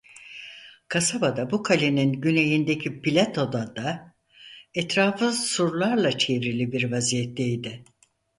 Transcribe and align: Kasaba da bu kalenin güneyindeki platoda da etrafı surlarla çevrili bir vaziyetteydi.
Kasaba 0.87 1.37
da 1.37 1.51
bu 1.51 1.63
kalenin 1.63 2.13
güneyindeki 2.21 3.01
platoda 3.01 3.75
da 3.75 4.13
etrafı 4.73 5.31
surlarla 5.31 6.17
çevrili 6.17 6.71
bir 6.71 6.91
vaziyetteydi. 6.91 7.83